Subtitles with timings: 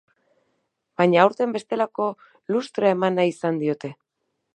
[1.01, 2.07] Baina aurten bestelako
[2.55, 3.93] lustrea eman nahi izan diote.